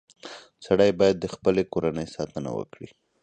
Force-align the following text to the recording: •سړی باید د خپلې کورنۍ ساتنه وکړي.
•سړی 0.65 0.91
باید 0.99 1.15
د 1.19 1.25
خپلې 1.35 1.63
کورنۍ 1.73 2.07
ساتنه 2.15 2.49
وکړي. 2.57 2.89